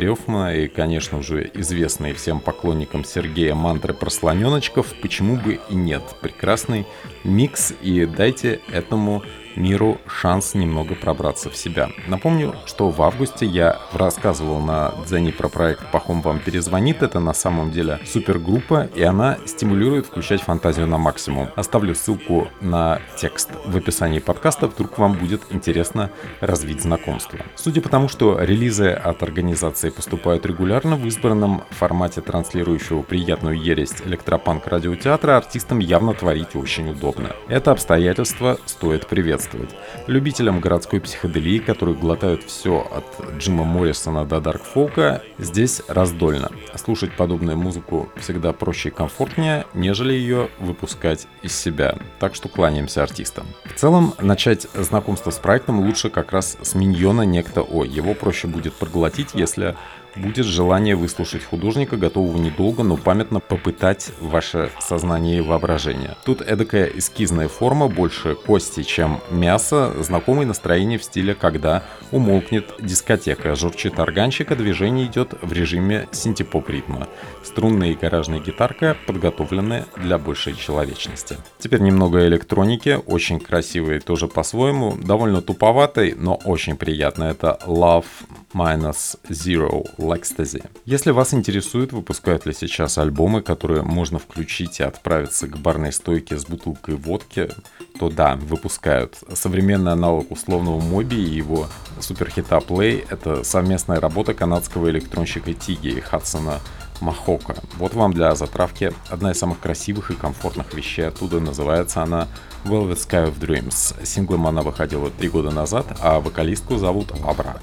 [0.54, 6.04] и, конечно, уже известный всем поклонникам Сергея мантры про слоненочков, почему бы и нет.
[6.22, 6.86] Прекрасный
[7.24, 9.24] микс, и дайте этому
[9.56, 11.90] миру шанс немного пробраться в себя.
[12.06, 17.02] Напомню, что в августе я рассказывал на Дзене про проект «Пахом вам перезвонит».
[17.02, 21.48] Это на самом деле супергруппа, и она стимулирует включать фантазию на максимум.
[21.56, 27.38] Оставлю ссылку на текст в описании подкаста, вдруг вам будет интересно развить знакомство.
[27.54, 33.94] Судя по тому, что релизы от организации поступают регулярно в избранном формате транслирующего приятную ересь
[34.04, 37.30] электропанк радиотеатра, артистам явно творить очень удобно.
[37.48, 39.70] Это обстоятельство стоит приветствовать приветствовать.
[40.06, 43.04] Любителям городской психоделии, которые глотают все от
[43.38, 46.50] Джима Моррисона до Дарк Фолка, здесь раздольно.
[46.74, 51.98] Слушать подобную музыку всегда проще и комфортнее, нежели ее выпускать из себя.
[52.18, 53.46] Так что кланяемся артистам.
[53.64, 57.84] В целом, начать знакомство с проектом лучше как раз с миньона Некто О.
[57.84, 59.76] Его проще будет проглотить, если
[60.16, 66.16] будет желание выслушать художника, готового недолго, но памятно попытать ваше сознание и воображение.
[66.24, 73.54] Тут эдакая эскизная форма, больше кости, чем мясо, знакомое настроение в стиле «когда умолкнет дискотека».
[73.54, 77.08] Журчит органчик, а движение идет в режиме синтепоп ритма.
[77.42, 81.36] Струнная и гаражная гитарка подготовлены для большей человечности.
[81.58, 87.24] Теперь немного электроники, очень красивые тоже по-своему, довольно туповатой, но очень приятно.
[87.24, 88.06] Это Love
[88.52, 90.64] Minus Zero L'Ecstasy.
[90.84, 96.36] Если вас интересует, выпускают ли сейчас альбомы, которые можно включить и отправиться к барной стойке
[96.36, 97.50] с бутылкой водки,
[97.98, 99.18] то да, выпускают.
[99.34, 101.68] Современный аналог условного Моби и его
[102.00, 106.60] суперхита Play— это совместная работа канадского электронщика Тиги и Хадсона
[107.00, 107.56] Махока.
[107.76, 111.40] Вот вам для затравки одна из самых красивых и комфортных вещей оттуда.
[111.40, 112.28] Называется она
[112.64, 114.04] Velvet Sky of Dreams.
[114.04, 117.56] Синглом она выходила три года назад, а вокалистку зовут Абра.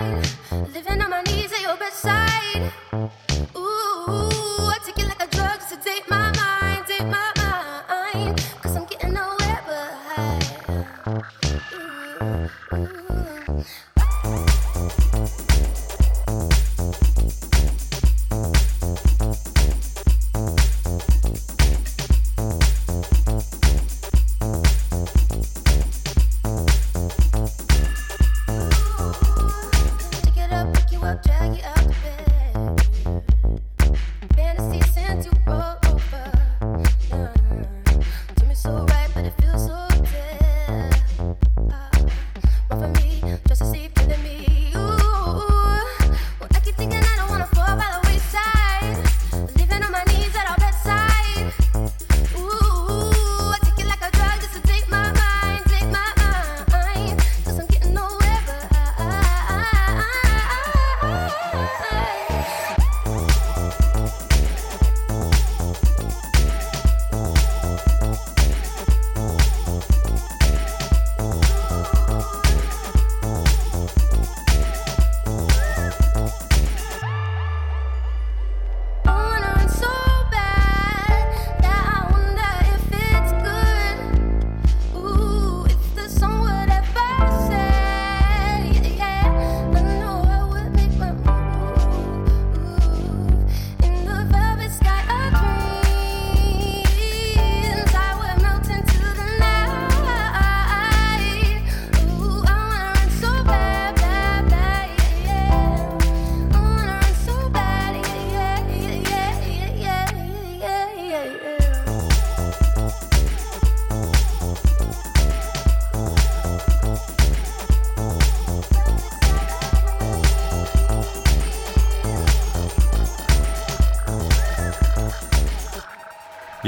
[0.00, 2.72] Living on my knees at your bedside.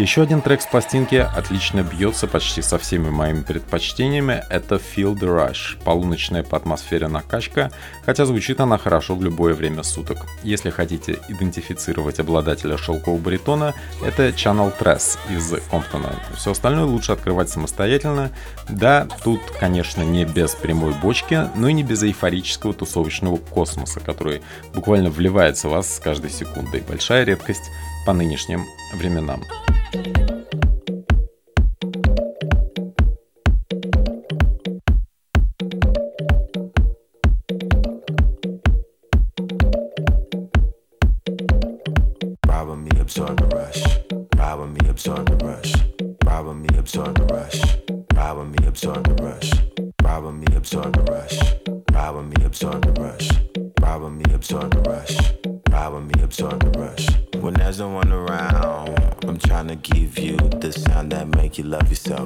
[0.06, 4.44] Еще один трек с пластинки отлично бьется почти со всеми моими предпочтениями.
[4.50, 7.72] Это the Rush, полуночная по атмосфере накачка,
[8.04, 10.18] хотя звучит она хорошо в любое время суток.
[10.44, 16.14] Если хотите идентифицировать обладателя шелкового баритона, это Channel Tress из Комптона.
[16.36, 18.30] Все остальное лучше открывать самостоятельно.
[18.68, 24.42] Да, тут, конечно, не без прямой бочки, но и не без эйфорического тусовочного космоса, который
[24.72, 26.84] буквально вливается в вас с каждой секундой.
[26.86, 27.72] Большая редкость
[28.06, 29.42] по нынешним временам.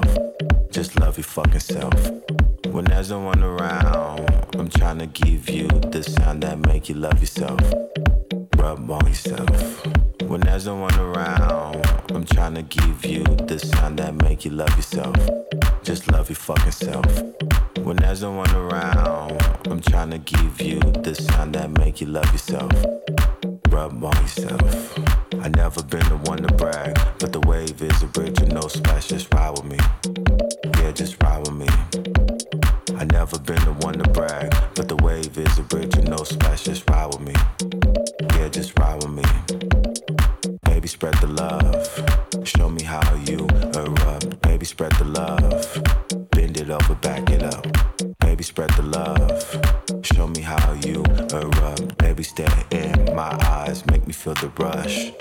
[0.05, 0.71] Yourself.
[0.71, 1.93] Just love your fucking self.
[2.67, 6.95] When there's no one around, I'm trying to give you the sound that make you
[6.95, 7.59] love yourself.
[8.55, 9.85] Rub on yourself.
[10.23, 14.51] When there's no one around, I'm trying to give you the sound that make you
[14.51, 15.15] love yourself.
[15.83, 17.05] Just love your fucking self.
[17.79, 22.07] When there's no one around, I'm trying to give you the sound that make you
[22.07, 22.71] love yourself.
[23.69, 25.20] Rub on yourself.
[25.43, 28.67] I never been the one to brag, but the wave is a bridge and no
[28.67, 29.07] splash.
[29.07, 29.79] Just ride with me.
[30.77, 31.67] Yeah, just ride with me.
[32.95, 36.17] I never been the one to brag, but the wave is a bridge and no
[36.17, 36.65] splash.
[36.65, 37.33] Just ride with me.
[38.35, 39.23] Yeah, just ride with me.
[40.63, 42.47] Baby, spread the love.
[42.47, 44.41] Show me how you erupt.
[44.41, 46.29] Baby, spread the love.
[46.29, 47.65] Bend it over, back it up.
[48.19, 50.05] Baby, spread the love.
[50.05, 51.97] Show me how you erupt.
[51.97, 55.11] Baby, stare in my eyes, make me feel the rush.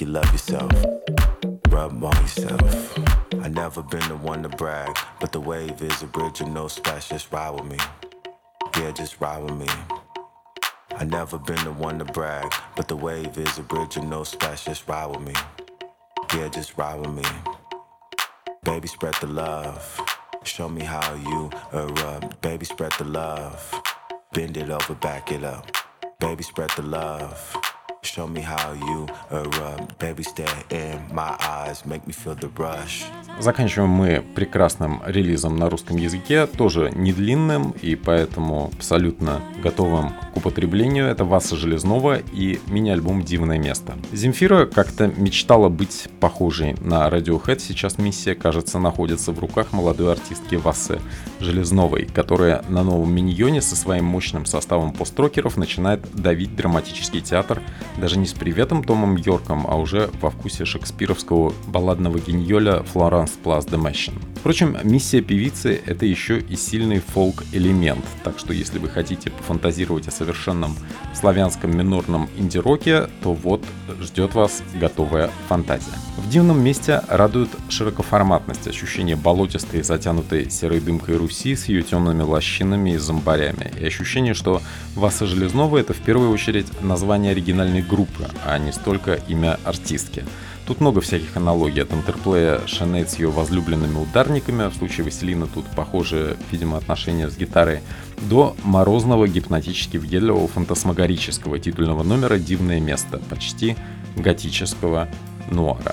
[0.00, 0.72] You love yourself.
[1.68, 2.98] Rub on yourself.
[3.42, 6.68] I never been the one to brag, but the wave is a bridge and no
[6.68, 7.10] splash.
[7.10, 7.76] Just ride with me.
[8.78, 9.66] Yeah, just ride with me.
[10.96, 14.24] I never been the one to brag, but the wave is a bridge and no
[14.24, 14.64] splash.
[14.64, 15.34] Just ride with me.
[16.34, 17.24] Yeah, just ride with me.
[18.64, 20.00] Baby, spread the love.
[20.44, 22.40] Show me how you erupt.
[22.40, 23.82] Baby, spread the love.
[24.32, 25.70] Bend it over, back it up.
[26.20, 27.69] Baby, spread the love.
[28.02, 29.98] Show me how you erupt.
[29.98, 33.04] Baby, stare in my eyes, make me feel the rush.
[33.38, 41.06] Заканчиваем мы прекрасным релизом на русском языке, тоже не длинным и поэтому абсолютно готовым употреблению.
[41.06, 43.96] Это Васа Железнова и мини-альбом «Дивное место».
[44.12, 47.60] Земфира как-то мечтала быть похожей на Radiohead.
[47.60, 51.00] Сейчас миссия, кажется, находится в руках молодой артистки Васы
[51.38, 57.62] Железновой, которая на новом миньоне со своим мощным составом построкеров начинает давить драматический театр
[57.98, 63.32] даже не с приветом Томом Йорком, а уже во вкусе шекспировского балладного геньоля Флоранс
[63.70, 64.14] де Мэшин.
[64.36, 70.10] Впрочем, миссия певицы— это еще и сильный фолк-элемент, так что если вы хотите пофантазировать о
[70.10, 70.29] совершенном
[71.14, 73.62] славянском минорном инди-роке, то вот
[74.00, 75.92] ждет вас готовая фантазия.
[76.16, 82.90] В дивном месте радует широкоформатность, ощущение болотистой, затянутой серой дымкой Руси с ее темными лощинами
[82.90, 84.62] и зомбарями, и ощущение, что
[84.94, 90.24] Васа Железнова— это в первую очередь название оригинальной группы, а не столько имя артистки.
[90.70, 95.66] Тут много всяких аналогий, от интерплея Шанет с ее возлюбленными ударниками, в случае Василина тут
[95.74, 97.80] похожие, видимо, отношения с гитарой,
[98.30, 103.74] до морозного гипнотически въедливого фантасмагорического титульного номера «Дивное место», почти
[104.14, 105.08] готического
[105.50, 105.92] нуара.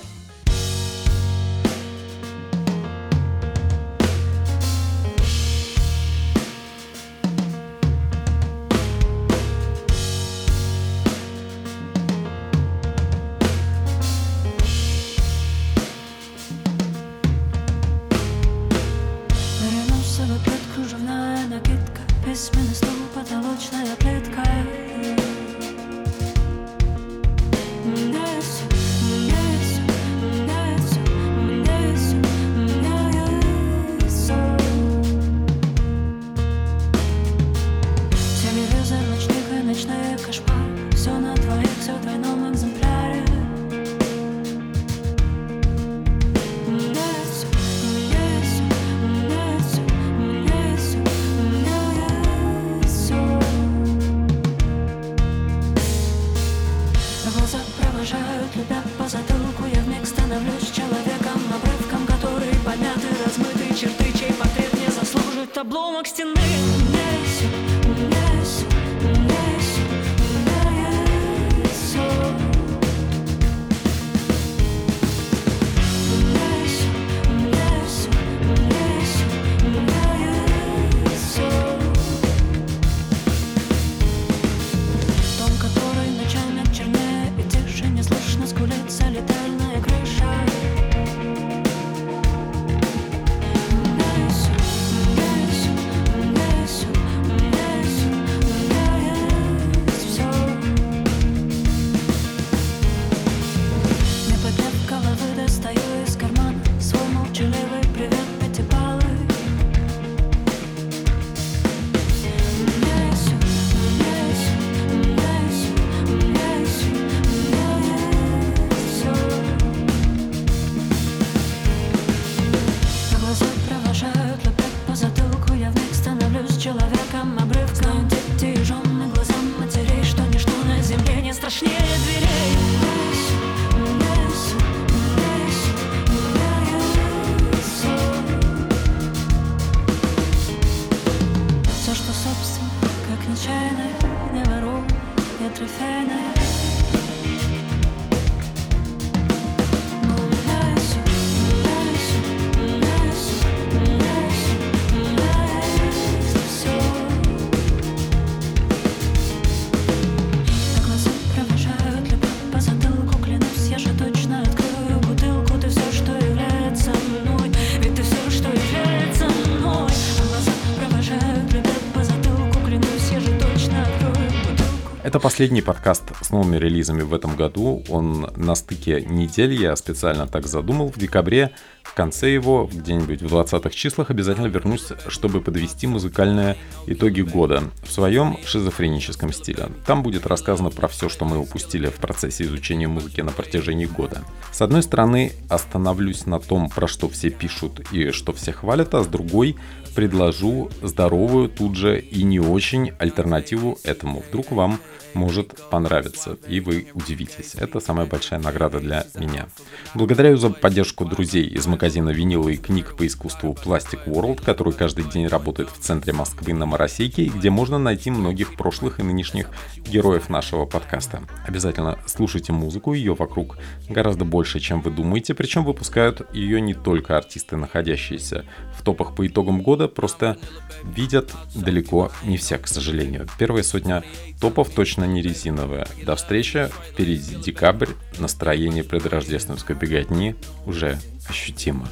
[175.27, 177.83] Последний подкаст с новыми релизами в этом году.
[177.89, 180.89] Он на стыке недели, я специально так задумал.
[180.89, 181.51] В декабре,
[181.83, 186.55] в конце его, где-нибудь в 20-х числах, обязательно вернусь, чтобы подвести музыкальные
[186.85, 189.67] итоги года в своем шизофреническом стиле.
[189.85, 194.23] Там будет рассказано про все, что мы упустили в процессе изучения музыки на протяжении года.
[194.53, 199.03] С одной стороны, остановлюсь на том, про что все пишут и что все хвалят, а
[199.03, 199.57] с другой
[199.97, 204.23] предложу здоровую тут же и не очень альтернативу этому.
[204.29, 204.79] Вдруг вам
[205.15, 207.55] может понравиться, и вы удивитесь.
[207.55, 209.47] Это самая большая награда для меня.
[209.95, 215.05] Благодарю за поддержку друзей из магазина винила и книг по искусству Plastic World, который каждый
[215.05, 220.29] день работает в центре Москвы на Моросейке, где можно найти многих прошлых и нынешних героев
[220.29, 221.23] нашего подкаста.
[221.47, 223.57] Обязательно слушайте музыку, ее вокруг
[223.89, 228.45] гораздо больше, чем вы думаете, причем выпускают ее не только артисты, находящиеся
[228.77, 230.37] в топах по итогам года, просто
[230.83, 233.27] видят далеко не все, к сожалению.
[233.37, 234.03] Первая сотня
[234.39, 235.87] топов точно не резиновая.
[236.03, 240.35] До встречи, впереди декабрь, настроение предрождественской беготни
[240.65, 241.87] уже ощутимо.